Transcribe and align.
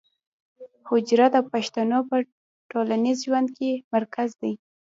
حجره 0.89 1.27
د 1.35 1.37
پښتنو 1.51 1.97
د 2.09 2.11
ټولنیز 2.71 3.17
ژوند 3.27 3.49
مرکز 3.93 4.29
دی. 4.41 4.53